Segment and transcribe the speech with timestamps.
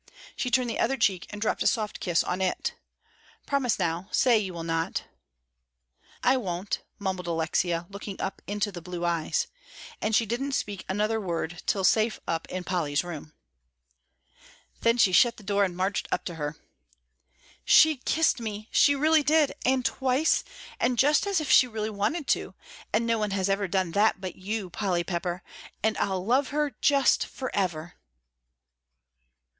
[0.35, 2.73] She turned the other cheek, and dropped a soft kiss on it.
[3.45, 5.03] "Promise now, say you will not."
[6.23, 9.45] "I won't," mumbled Alexia, looking up into the blue eyes,
[10.01, 13.33] and she didn't speak another word till safe up in Polly's room.
[14.79, 16.57] Then she shut the door and marched up to her.
[17.63, 20.43] "She kissed me, she really did, and twice,
[20.79, 22.55] and just as if she really wanted to!
[22.91, 25.43] And no one has ever done that but you, Polly Pepper,
[25.83, 27.93] and I'll love her just forever!"